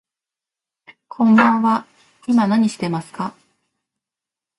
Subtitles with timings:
[1.07, 1.85] こんばんは、
[2.27, 3.35] 今何してますか。